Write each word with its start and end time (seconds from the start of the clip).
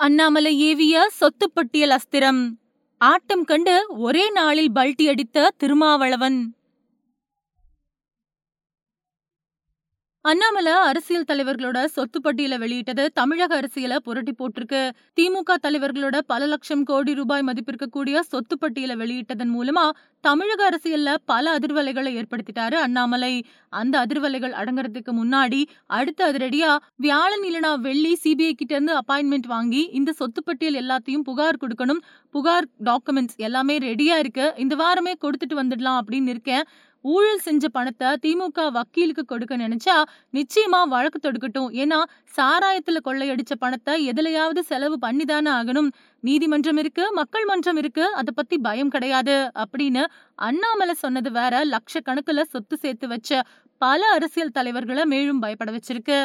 அண்ணாமலை 0.00 0.58
ஏவிய 0.58 1.08
சொத்து 1.10 1.50
பட்டியல் 1.50 1.90
அஸ்திரம். 1.90 2.50
ஆட்டம் 2.98 3.44
கண்டு 3.44 3.86
ஒரே 3.88 4.30
நாளில் 4.30 4.72
பல்டி 4.72 5.08
அடித்த 5.08 5.50
திருமாவளவன். 5.56 6.54
அண்ணாமலை 10.28 10.72
அரசியல் 10.88 11.26
தலைவர்களோட 11.28 11.78
சொத்து 11.84 12.18
பட்டியல 12.24 12.54
வெளியிட்டது 12.58 13.04
தமிழக 13.12 13.52
அரசியல 13.60 13.96
புரட்டி 14.06 14.32
போட்டிருக்கு. 14.38 14.80
திமுக 15.16 15.54
தலைவர்களோட 15.66 16.16
பல 16.26 16.46
லட்சம் 16.46 16.82
கோடி 16.82 17.12
ரூபாய் 17.14 17.44
மதிப்பிருக்கக்கூடிய 17.46 18.20
சொத்து 18.20 18.56
பட்டியல 18.60 18.96
வெளியிட்டதன் 19.02 19.52
மூலமா 19.56 19.84
தமிழக 20.24 20.60
அரசியல்ல 20.70 21.14
பல 21.24 21.54
அதிர்வலைகளை 21.58 22.12
ஏற்படுத்திட்டாரு 22.20 22.76
அண்ணாமலை. 22.86 23.32
அந்த 23.68 23.94
அதிர்வலைகள் 24.06 24.56
அடங்குறதுக்கு 24.60 25.14
முன்னாடி 25.20 25.60
அடுத்த 25.86 26.32
அதிரடியா 26.32 26.72
வியாழன் 26.96 27.46
இல்லனா 27.50 27.72
வெள்ளி 27.86 28.12
சிபிஐ 28.24 28.52
கிட்ட 28.52 28.74
இருந்து 28.74 28.96
அப்பாயின்மெண்ட் 29.00 29.48
வாங்கி 29.54 29.82
இந்த 30.00 30.12
சொத்து 30.12 30.42
பட்டியல் 30.42 30.78
எல்லாத்தையும் 30.82 31.26
புகார் 31.30 31.60
கொடுக்கணும் 31.62 32.02
புகார் 32.30 32.68
டாக்குமெண்ட்ஸ் 32.84 33.40
எல்லாமே 33.48 33.78
ரெடியா 33.78 34.18
இருக்கு. 34.24 34.52
இந்த 34.56 34.74
வாரமே 34.74 35.14
கொடுத்துட்டு 35.24 35.58
வந்துடலாம் 35.62 36.00
அப்படின்னு 36.00 36.28
இருக்கேன். 36.28 36.66
ஊழல் 37.04 37.44
செஞ்ச 37.46 37.64
பணத்தை 37.68 38.08
திமுக 38.24 38.64
வக்கீலுக்கு 38.72 39.24
கொடுக்க 39.24 39.56
நினைச்சா 39.56 39.96
நிச்சயமா 40.32 40.80
வழக்கு 40.88 41.18
தொடுக்கட்டும். 41.18 41.70
ஏன்னா 41.82 41.98
சாராயத்துல 42.36 43.00
கொள்ளையடிச்ச 43.04 43.54
பணத்தை 43.58 43.94
எதுலயாவது 44.10 44.62
செலவு 44.70 44.96
பண்ணிதானே 45.06 45.50
ஆகணும். 45.58 45.90
நீதிமன்றம் 46.24 46.76
இருக்கு 46.76 47.04
மக்கள் 47.12 47.44
மன்றம் 47.44 47.76
இருக்கு 47.76 48.04
அத 48.14 48.30
பத்தி 48.30 48.58
பயம் 48.58 48.88
கிடையாது 48.88 49.36
அப்படின்னு 49.64 50.04
அண்ணாமலை 50.38 50.94
சொன்னது 50.94 51.30
வேற 51.30 51.64
லட்சக்கணக்கில் 51.74 52.50
சொத்து 52.54 52.76
சேர்த்து 52.76 53.08
வச்ச 53.08 53.42
பல 53.78 54.00
அரசியல் 54.14 54.54
தலைவர்களை 54.58 55.04
மேலும் 55.04 55.38
பயப்பட 55.38 55.70
வச்சிருக்கு. 55.72 56.18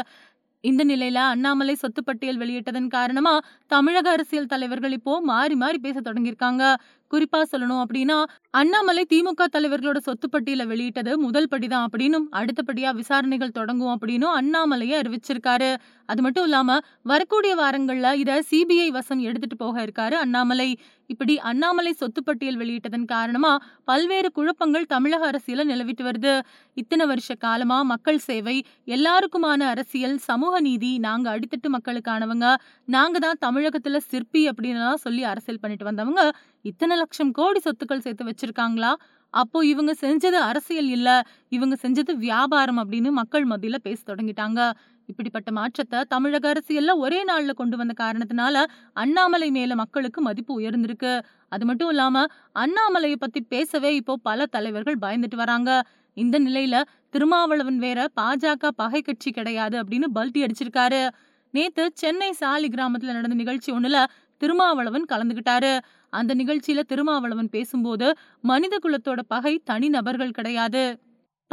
இந்த 0.64 0.82
நிலையில 0.84 1.20
அண்ணாமலை 1.34 1.74
சொத்து 1.76 2.02
பட்டியல் 2.04 2.38
வெளியிட்டதன் 2.38 2.88
காரணமா 2.88 3.34
தமிழக 3.68 4.08
அரசியல் 4.10 4.52
தலைவர்கள் 4.54 4.94
இப்போ 4.98 5.14
மாறி 5.22 5.56
மாறி 5.56 5.80
பேச 5.80 5.98
தொடங்கியிருக்காங்க. 6.00 6.64
குறிப்பா 7.12 7.40
சொல்லணும் 7.52 7.82
அப்படின்னா 7.84 8.18
அண்ணாமலை 8.52 9.04
திமுக 9.10 9.48
தலைவர்களோட 9.56 9.98
சொத்து 9.98 10.28
பட்டியலை 10.30 10.66
வெளியிட்டது 10.66 11.12
முதல் 11.18 11.50
படிதான் 11.52 11.86
அப்படின்னும் 11.88 12.28
அடுத்தபடியா 12.40 12.92
விசாரணைகள் 13.02 13.56
தொடங்கும் 13.60 13.94
அப்படின்னும் 13.96 14.36
அண்ணாமலையை 14.40 14.96
அறிவிச்சிருக்காரு. 15.02 15.70
அது 16.10 16.22
மட்டும் 16.22 16.44
இல்லாம 16.44 16.80
வரக்கூடிய 17.04 17.54
வாரங்கள்ல 17.56 18.14
இத 18.24 18.40
சிபிஐ 18.52 18.88
வசம் 18.90 19.22
எடுத்துட்டு 19.28 19.58
போக 19.58 19.76
இருக்காரு 19.86 20.18
அண்ணாமலை. 20.24 20.70
இப்படி 21.08 21.40
அண்ணாமலை 21.40 21.94
சொத்து 21.94 22.24
பட்டியல் 22.24 22.58
வெளியிட்டதன் 22.58 23.06
காரணமா 23.06 23.60
பல்வேறு 23.84 24.32
குழப்பங்கள் 24.32 24.86
தமிழக 24.86 25.32
அரசியல 25.32 25.66
நிலவிட்டு 25.72 26.04
வருது. 26.04 26.40
இத்தனை 26.74 27.06
வருஷ 27.06 27.36
காலமா 27.36 27.84
மக்கள் 27.84 28.18
சேவை 28.18 28.64
எல்லாருக்குமான 28.88 29.62
அரசியல் 29.68 30.18
சமூக 30.18 30.60
நீதி 30.60 30.98
நாங்க 30.98 31.40
அடித்தட்டு 31.40 31.70
மக்களுக்கானவங்க. 31.70 32.56
நாங்க 32.86 33.20
தான் 33.20 33.42
தமிழகத்துல 33.46 33.98
சிற்பி 33.98 34.50
அப்படின்னு 34.50 34.94
சொல்லி 34.96 35.24
அரசியல் 35.24 35.60
பண்ணிட்டு 35.60 35.86
வந்தவங்க. 35.86 36.32
இத்தனை 36.62 36.98
லட்சம் 36.98 37.32
கோடி 37.32 37.60
சொத்துக்கள் 37.60 38.00
சேர்த்து 38.00 38.26
வச்சிருக்காங்களா? 38.26 38.94
அப்போ 39.30 39.66
இவங்க 39.66 39.92
செஞ்சது 40.02 40.40
அரசியல் 40.50 40.90
இல்ல. 40.90 41.10
இவங்க 41.50 41.76
செஞ்சது 41.82 42.16
வியாபாரம் 42.16 42.80
அப்படின்னு 42.82 43.10
மக்கள் 43.12 43.48
மத்தியில 43.48 43.76
பேச 43.76 44.00
தொடங்கிட்டாங்க. 44.06 44.72
இப்படிப்பட்ட 45.06 45.52
மாற்றத்தை 45.52 46.00
தமிழக 46.08 46.54
அரசியல்ல 46.54 46.96
ஒரே 46.96 47.26
நாள்ல 47.26 47.54
கொண்டு 47.54 47.78
வந்த 47.78 47.94
காரணத்தினால 48.04 48.66
அண்ணாமலை 48.94 49.52
மேல 49.52 49.76
மக்களுக்கு 49.76 50.22
மதிப்பு 50.22 50.60
உயர்ந்திருக்கு. 50.60 51.22
அது 51.50 51.66
மட்டும் 51.66 51.90
இல்லாம 51.90 52.26
அண்ணாமலையை 52.60 53.16
பத்தி 53.16 53.42
பேசவே 53.42 53.96
இப்போ 53.96 54.18
பல 54.18 54.46
தலைவர்கள் 54.46 55.02
பயந்துட்டு 55.02 55.36
வராங்க. 55.36 55.84
இந்த 56.14 56.40
நிலையில 56.40 56.82
திருமாவளவன் 57.10 57.78
வேற 57.78 58.08
பாஜக 58.22 58.68
பகை 58.76 59.02
கட்சி 59.02 59.32
கிடையாது 59.32 59.84
அப்படின்னு 59.84 60.08
பல்டி 60.16 60.46
அடிச்சிருக்காரு. 60.46 61.10
நேத்து 61.52 61.92
சென்னை 61.94 62.32
சாலி 62.32 62.68
கிராமத்துல 62.68 63.16
நடந்த 63.18 63.36
நிகழ்ச்சி 63.36 63.72
ஒண்ணுல 63.72 64.06
திருமாவளவன் 64.38 65.06
கலந்துகிட்டாரு. 65.10 65.80
அந்த 66.10 66.36
நிகழ்ச்சியில 66.36 66.80
திருமாவளவன் 66.80 67.50
பேசும்போது 67.50 68.08
மனித 68.42 68.80
குலத்தோட 68.84 69.20
பகை 69.28 69.62
தனி 69.64 69.90
நபர்கள் 69.90 70.32
கிடையாது. 70.32 70.84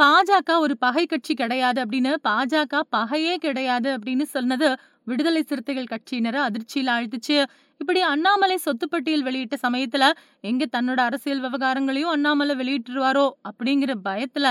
பாஜக 0.01 0.51
ஒரு 0.59 0.73
பகை 0.77 1.03
கட்சி 1.05 1.33
கிடையாது 1.33 1.79
அப்படின்னு 1.83 2.11
பாஜக 2.27 2.79
பகையே 2.95 3.33
கிடையாது 3.37 3.89
அப்படின்னு 3.97 4.25
சொன்னது 4.35 4.67
விடுதலை 5.07 5.41
சிறுத்தைகள் 5.43 5.91
கட்சியினரை 5.91 6.39
அதிர்ச்சியில் 6.47 6.91
ஆழ்த்துச்சு. 6.93 7.37
இப்படி 7.81 7.99
அண்ணாமலை 8.11 8.57
சொத்துப்பட்டியல் 8.65 9.25
வெளியிட்ட 9.27 9.55
சமயத்துல 9.65 10.05
எங்க 10.41 10.65
தன்னோட 10.75 10.99
அரசியல் 10.99 11.41
விவகாரங்களையும் 11.41 12.13
அண்ணாமலை 12.15 12.55
வெளியிட்டுருவாரோ 12.55 13.25
அப்படிங்கிற 13.49 13.93
பயத்துல 14.07 14.47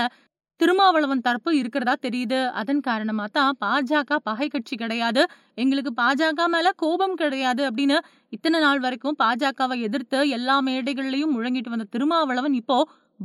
திருமாவளவன் 0.59 1.23
தரப்பு 1.27 1.51
இருக்கிறதா 1.57 1.93
தெரியுது. 2.01 2.39
அதன் 2.51 2.81
காரணமா 2.81 3.25
தான் 3.31 3.53
பாஜக 3.65 4.17
பகை 4.23 4.47
கட்சி 4.47 4.75
கிடையாது. 4.75 5.21
எங்களுக்கு 5.55 5.91
பாஜக 6.01 6.47
மேல 6.47 6.71
கோபம் 6.83 7.15
கிடையாது 7.15 7.63
அப்படின்னு 7.69 7.97
இத்தனை 8.33 8.59
நாள் 8.59 8.79
வரைக்கும் 8.79 9.17
பாஜகவை 9.23 9.77
எதிர்த்து 9.87 10.19
எல்லா 10.29 10.57
மேடைகள்லயும் 10.61 11.33
முழங்கிட்டு 11.37 11.73
வந்த 11.75 11.87
திருமாவளவன் 11.95 12.57
இப்போ 12.61 12.77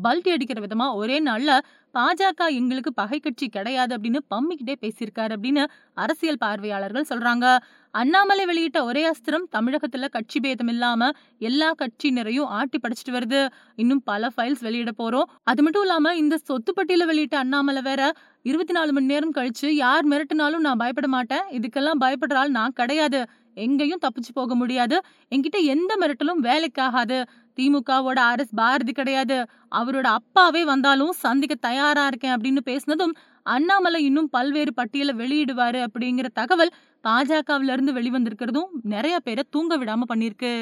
பல்டி 0.03 0.31
அடிக்கிற 0.31 0.67
விதமா 0.67 0.95
ஒரே 0.95 1.23
நாள்ல 1.23 1.59
பாஜக 1.95 2.49
எங்களுக்கு 2.49 2.93
பகை 2.93 3.19
கட்சி 3.19 3.49
கிடையாது 3.49 3.97
அப்படின்னு 3.97 4.19
பம்மிக்கிட்டே 4.35 4.75
பேசியிருக்காரு 4.81 5.35
அப்படின்னு 5.35 5.67
அரசியல் 5.95 6.39
பார்வையாளர்கள் 6.39 7.05
சொல்றாங்க. 7.09 7.59
அண்ணாமலை 7.91 8.45
வெளியிட்ட 8.45 8.83
ஒரே 8.83 9.11
அஸ்திரம் 9.11 9.47
தமிழகத்துல 9.53 10.09
கட்சி 10.09 10.41
பேதம் 10.41 10.69
இல்லாம 10.69 11.11
எல்லா 11.39 11.73
கட்சியினரையும் 11.79 12.45
ஆட்டி 12.45 12.79
படிச்சுட்டு 12.79 13.11
வருது. 13.11 13.49
இன்னும் 13.77 14.03
பல 14.03 14.29
ஃபைல்ஸ் 14.37 14.61
வெளியிட 14.61 14.91
போறோம். 14.99 15.25
அது 15.43 15.63
மட்டும் 15.63 15.83
இல்லாம 15.83 16.17
இந்த 16.17 16.39
சொத்து 16.39 16.75
பட்டியல 16.77 17.05
வெளியிட்ட 17.05 17.37
அண்ணாமலை 17.37 17.83
வேற 17.83 18.13
இருபத்தி 18.43 18.73
நாலு 18.73 18.93
மணி 18.93 19.07
நேரம் 19.07 19.35
கழிச்சு 19.35 19.67
யார் 19.67 20.09
மிரட்டினாலும் 20.09 20.59
நான் 20.59 20.77
பயப்பட 20.77 21.09
மாட்டேன். 21.09 21.43
இதுக்கெல்லாம் 21.51 22.01
பயப்படுற 22.01 22.35
ஆள் 22.35 22.51
நான் 22.51 22.73
கிடையாது. 22.73 23.25
எங்கேயும் 23.55 23.99
தப்பிச்சு 24.03 24.31
போக 24.33 24.55
முடியாது. 24.55 25.01
என்கிட்ட 25.35 25.63
எந்த 25.65 25.97
மிரட்டலும் 26.01 26.43
வேலைக்காகாது. 26.43 27.25
திமுகவோட 27.59 28.19
ஆர் 28.19 28.39
எஸ் 28.39 28.55
பாரதி 28.55 28.93
கிடையாது. 28.93 29.37
அவரோட 29.75 30.07
அப்பாவே 30.19 30.65
வந்தாலும் 30.65 31.13
சந்திக்க 31.13 31.55
தயாரா 31.61 32.07
இருக்கேன் 32.07 32.35
அப்படின்னு 32.37 32.63
பேசினதும் 32.67 33.15
அண்ணாமலை 33.47 34.05
இன்னும் 34.05 34.29
பல்வேறு 34.31 34.75
பட்டியலை 34.75 35.15
வெளியிடுவாரு 35.15 35.81
அப்படிங்கிற 35.87 36.29
தகவல் 36.33 36.73
பாஜகவிலிருந்து 37.05 37.93
வெளிவந்திருக்கிறதும் 37.93 38.71
நிறைய 38.83 39.21
பேரை 39.21 39.45
தூங்க 39.51 39.79
விடாம 39.79 40.09
பண்ணிருக்கு 40.09 40.53